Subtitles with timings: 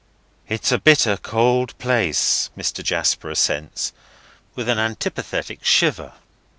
[0.49, 2.83] "It is a bitter cold place," Mr.
[2.83, 3.93] Jasper assents,
[4.55, 6.13] with an antipathetic shiver.